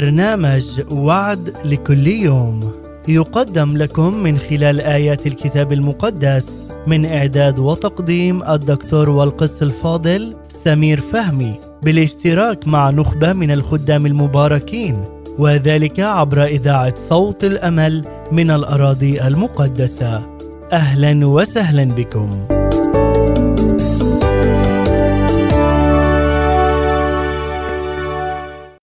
[0.00, 2.72] برنامج وعد لكل يوم.
[3.08, 11.54] يقدم لكم من خلال آيات الكتاب المقدس من إعداد وتقديم الدكتور والقس الفاضل سمير فهمي
[11.82, 15.04] بالاشتراك مع نخبة من الخدام المباركين
[15.38, 20.26] وذلك عبر إذاعة صوت الأمل من الأراضي المقدسة.
[20.72, 22.55] أهلا وسهلا بكم.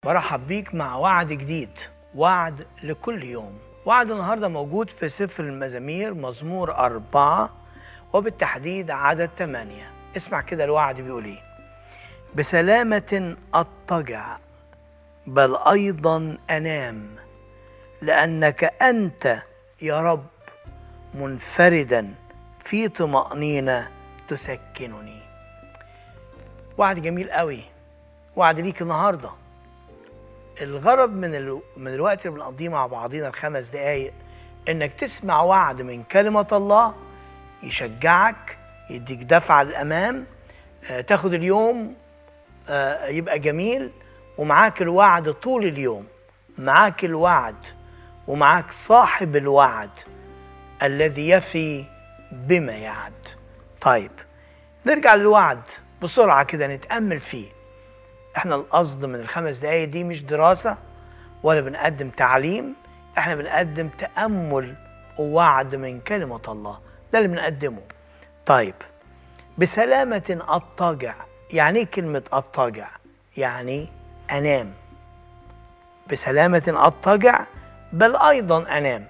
[0.03, 1.69] برحب بيك مع وعد جديد
[2.15, 3.59] وعد لكل يوم.
[3.85, 7.49] وعد النهارده موجود في سفر المزامير مزمور أربعة
[8.13, 11.43] وبالتحديد عدد ثمانية اسمع كده الوعد بيقول إيه.
[12.35, 14.37] بسلامة أضطجع
[15.27, 17.15] بل أيضا أنام
[18.01, 19.41] لأنك أنت
[19.81, 20.25] يا رب
[21.13, 22.13] منفردا
[22.65, 23.89] في طمأنينة
[24.27, 25.19] تسكنني.
[26.77, 27.63] وعد جميل قوي.
[28.35, 29.29] وعد ليك النهارده.
[30.61, 31.61] الغرض من ال...
[31.77, 34.13] من الوقت اللي بنقضيه مع بعضينا الخمس دقايق
[34.69, 36.95] إنك تسمع وعد من كلمة الله
[37.63, 38.57] يشجعك
[38.89, 40.25] يديك دفعة للأمام
[40.89, 41.95] آه، تاخد اليوم
[42.69, 43.91] آه، يبقى جميل
[44.37, 46.07] ومعاك الوعد طول اليوم.
[46.57, 47.55] معاك الوعد
[48.27, 49.89] ومعاك صاحب الوعد
[50.83, 51.85] الذي يفي
[52.31, 53.13] بما يعد.
[53.81, 54.11] طيب
[54.85, 55.61] نرجع للوعد
[56.01, 57.47] بسرعة كده نتأمل فيه.
[58.37, 60.77] إحنا القصد من الخمس دقايق دي مش دراسة
[61.43, 62.73] ولا بنقدم تعليم
[63.17, 64.75] إحنا بنقدم تأمل
[65.17, 66.79] ووعد من كلمة الله
[67.13, 67.81] ده اللي بنقدمه.
[68.45, 68.73] طيب
[69.57, 71.15] بسلامة أضطجع
[71.51, 72.87] يعني إيه كلمة أضطجع
[73.37, 73.89] يعني
[74.31, 74.73] أنام.
[76.11, 77.43] بسلامة أضطجع
[77.93, 79.05] بل أيضا أنام.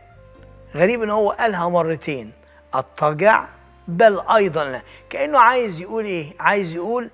[0.76, 2.32] غريب إن هو قالها مرتين
[2.74, 3.46] أضطجع
[3.88, 4.82] بل أيضا أنام.
[5.10, 7.10] كأنه عايز يقول إيه؟ عايز يقول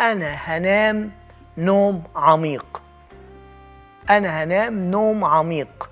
[0.00, 1.10] أنا هنام
[1.58, 2.82] نوم عميق.
[4.10, 5.90] أنا هنام نوم عميق.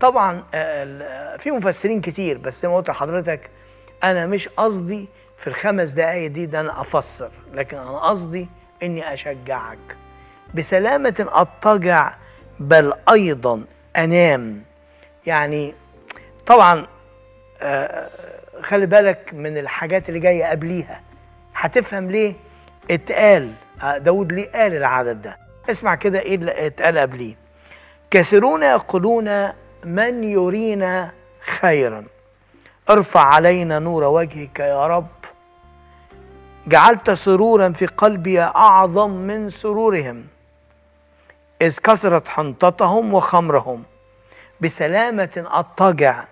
[0.00, 3.50] طبعا آه، في مفسرين كتير بس زي ما قلت لحضرتك
[4.04, 8.48] أنا مش قصدي في الخمس دقايق دي ده أنا أفسر لكن أنا قصدي
[8.82, 9.96] إني أشجعك.
[10.54, 12.14] بسلامة اضطجع
[12.60, 13.64] بل أيضا
[13.96, 14.62] أنام.
[15.26, 15.74] يعني
[16.46, 16.86] طبعا
[17.62, 18.10] آه،
[18.62, 21.00] خلي بالك من الحاجات اللي جاية قبليها.
[21.54, 22.34] هتفهم ليه؟
[22.90, 23.52] اتقال.
[23.84, 25.38] داود ليه قال العدد ده.
[25.70, 27.34] اسمع كده إيه اللي اتقال قبليه.
[28.10, 29.48] كثيرون يقولون
[29.84, 31.10] من يرينا
[31.40, 32.04] خيرا.
[32.90, 35.06] ارفع علينا نور وجهك يا رب.
[36.66, 40.24] جعلت سرورا في قلبي أعظم من سرورهم.
[41.62, 43.82] إذ كثرت حنطتهم وخمرهم.
[44.60, 46.24] بسلامة اضطجع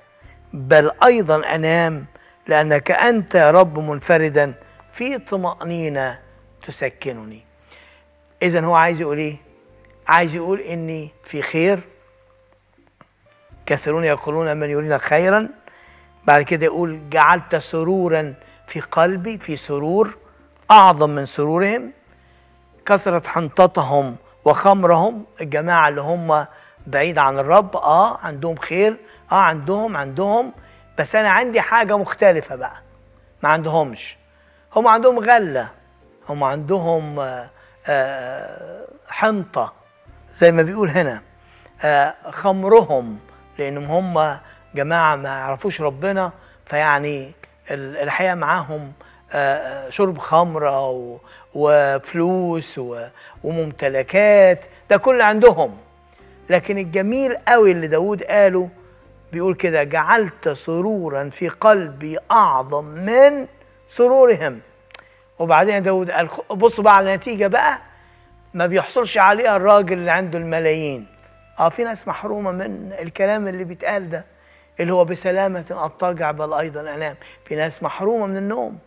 [0.53, 2.05] بل أيضا أنام
[2.47, 4.55] لأنك أنت يا رب منفردا.
[4.93, 6.19] في طمانينه
[6.67, 7.41] تسكنني.
[8.43, 9.37] اذا هو عايز يقول إيه؟
[10.09, 11.81] عايز يقول إني في خير
[13.67, 15.49] كثيرون يقولون من يرينا خيرا
[16.25, 18.35] بعد كده يقول جعلت سرورا
[18.67, 20.17] في قلبي في سرور
[20.71, 21.93] أعظم من سرورهم
[22.87, 25.25] كثرت حنطتهم وخمرهم.
[25.41, 26.47] الجماعة اللي هم
[26.87, 28.97] بعيد عن الرب آه عندهم خير
[29.33, 30.53] آه عندهم عندهم
[30.99, 32.83] بس أنا عندي حاجة مختلفة بقى
[33.43, 34.17] ما عندهمش.
[34.77, 35.69] هم عندهم غلة.
[36.29, 37.49] هم عندهم آه،
[37.87, 39.73] آه، حنطة
[40.37, 41.23] زي ما بيقول هنا
[41.83, 43.19] آه، خمرهم
[43.59, 43.85] لأنهم
[44.17, 44.39] هم
[44.75, 46.33] جماعة ما يعرفوش ربنا
[46.67, 47.33] فيعني
[47.71, 48.93] ال- الحقيقة معاهم
[49.89, 51.17] شرب خمره و-
[51.55, 52.81] وفلوس
[53.45, 55.77] وممتلكات ده كل عندهم.
[56.51, 58.69] لكن الجميل قوي اللي داود قاله
[59.33, 63.47] بيقول كده جعلت سرورا في قلبي أعظم من
[63.89, 64.61] سرورهم.
[65.39, 67.79] وبعدين داود قال بصوا بقى على النتيجة بقى
[68.55, 71.07] ما بيحصلش عليها الراجل اللي عنده الملايين.
[71.59, 74.25] آه في ناس محرومة من الكلام اللي بيتقال ده
[74.81, 77.17] اللي هو بسلامة اضطجع بل أيضا أنام.
[77.45, 78.79] في ناس محرومة من النوم.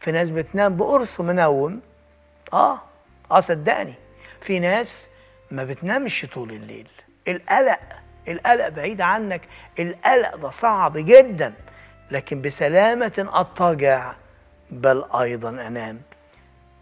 [0.00, 1.80] في ناس بتنام بقرص منوم.
[2.52, 2.78] آه
[3.30, 3.94] آه صدقني.
[4.40, 5.06] في ناس
[5.50, 6.88] ما بتنامش طول الليل.
[7.28, 7.78] القلق
[8.28, 9.40] القلق بعيد عنك.
[9.78, 11.52] القلق ده صعب جدا
[12.10, 14.12] لكن بسلامة أضطجع
[14.74, 16.00] بل أيضا أنام.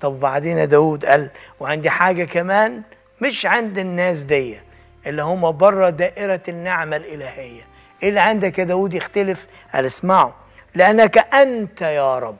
[0.00, 1.31] طب وبعدين يا داود قال
[1.61, 2.83] وعندي حاجة كمان
[3.21, 4.59] مش عند الناس دي
[5.06, 7.62] اللي هم بره دائرة النعمة الإلهية.
[8.03, 9.47] إيه اللي عندك يا داود؟ يختلف.
[9.75, 10.31] قال اسمعوا
[10.75, 12.37] لأنك أنت يا رب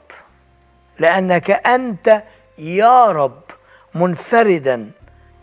[0.99, 2.23] لأنك أنت
[2.59, 3.43] يا رب
[3.95, 4.91] منفردا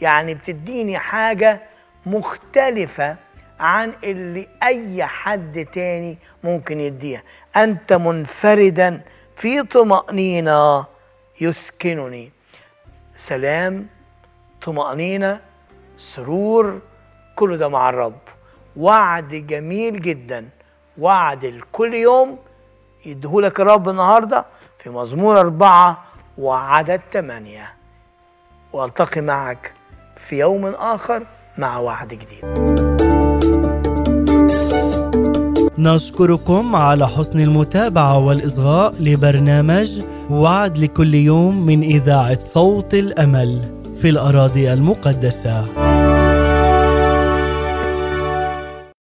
[0.01, 1.61] يعني بتديني حاجة
[2.06, 3.15] مختلفة
[3.59, 7.21] عن اللي أي حد تاني ممكن يديها.
[7.57, 9.01] أنت منفردا
[9.39, 10.86] في طمأنينة
[11.41, 12.31] يسكنني.
[13.15, 13.88] سلام
[14.62, 15.39] طمأنينة
[15.97, 16.80] سرور
[17.36, 18.19] كله ده مع الرب.
[18.77, 20.50] وعد جميل جدا.
[20.97, 22.39] وعد لكل يوم
[23.06, 24.45] يديهولك الرب النهارده
[24.83, 26.03] في مزمور أربعة
[26.38, 27.74] وعدد ثمانية
[28.74, 29.74] وألتقي معك
[30.18, 31.25] في يوم آخر
[31.57, 32.98] مع وعد جديد.
[35.79, 43.61] نشكركم على حسن المتابعة والإصغاء لبرنامج وعد لكل يوم من إذاعة صوت الأمل
[44.01, 45.88] في الأراضي المقدسة.